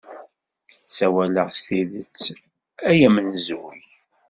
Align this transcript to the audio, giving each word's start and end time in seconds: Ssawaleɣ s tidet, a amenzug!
Ssawaleɣ 0.87 1.47
s 1.57 1.59
tidet, 1.67 2.19
a 2.89 2.91
amenzug! 3.07 3.85